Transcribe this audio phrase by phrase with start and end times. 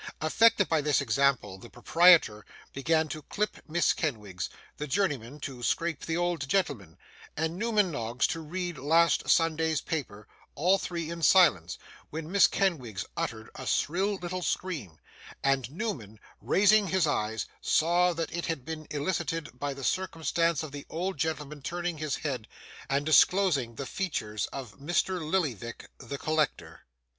[0.19, 6.07] Affected by this example, the proprietor began to clip Miss Kenwigs, the journeyman to scrape
[6.07, 6.97] the old gentleman,
[7.37, 11.77] and Newman Noggs to read last Sunday's paper, all three in silence:
[12.09, 14.97] when Miss Kenwigs uttered a shrill little scream,
[15.43, 20.71] and Newman, raising his eyes, saw that it had been elicited by the circumstance of
[20.71, 22.47] the old gentleman turning his head,
[22.89, 25.19] and disclosing the features of Mr.
[25.19, 26.87] Lillyvick the collector.